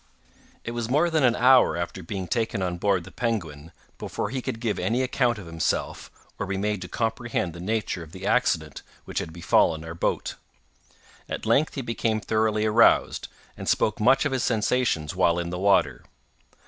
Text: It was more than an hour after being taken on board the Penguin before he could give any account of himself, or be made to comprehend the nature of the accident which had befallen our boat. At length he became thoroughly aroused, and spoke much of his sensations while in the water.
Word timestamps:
It 0.63 0.71
was 0.71 0.89
more 0.89 1.11
than 1.11 1.23
an 1.23 1.35
hour 1.35 1.77
after 1.77 2.01
being 2.01 2.27
taken 2.27 2.63
on 2.63 2.79
board 2.79 3.03
the 3.03 3.11
Penguin 3.11 3.71
before 3.99 4.31
he 4.31 4.41
could 4.41 4.59
give 4.59 4.79
any 4.79 5.03
account 5.03 5.37
of 5.37 5.45
himself, 5.45 6.09
or 6.39 6.47
be 6.47 6.57
made 6.57 6.81
to 6.81 6.87
comprehend 6.87 7.53
the 7.53 7.59
nature 7.59 8.01
of 8.01 8.11
the 8.11 8.25
accident 8.25 8.81
which 9.05 9.19
had 9.19 9.31
befallen 9.31 9.83
our 9.85 9.93
boat. 9.93 10.37
At 11.29 11.45
length 11.45 11.75
he 11.75 11.83
became 11.83 12.19
thoroughly 12.19 12.65
aroused, 12.65 13.27
and 13.55 13.69
spoke 13.69 13.99
much 13.99 14.25
of 14.25 14.31
his 14.31 14.43
sensations 14.43 15.13
while 15.15 15.37
in 15.37 15.51
the 15.51 15.59
water. 15.59 16.03